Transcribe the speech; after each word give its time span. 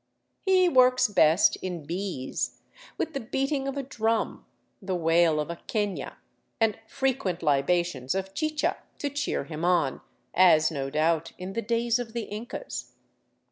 He 0.47 0.67
works 0.67 1.07
best 1.07 1.57
in" 1.57 1.85
bees,'* 1.85 2.61
with 2.97 3.13
the 3.13 3.19
beating 3.19 3.67
of 3.67 3.77
a 3.77 3.83
drum, 3.83 4.47
the 4.81 4.95
wail 4.95 5.39
of 5.39 5.51
a 5.51 5.57
quena, 5.67 6.15
and 6.59 6.79
frequent 6.87 7.43
libations 7.43 8.15
of 8.15 8.33
chicha 8.33 8.77
to 8.97 9.11
cheer 9.11 9.43
him 9.43 9.63
on, 9.63 10.01
as, 10.33 10.71
no 10.71 10.89
doubt, 10.89 11.33
in 11.37 11.53
the 11.53 11.61
days 11.61 11.99
of 11.99 12.13
the 12.13 12.23
Incas. 12.23 12.93